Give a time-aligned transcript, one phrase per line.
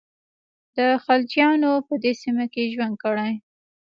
[0.77, 3.33] د خلجیانو په دې سیمه کې ژوند کړی.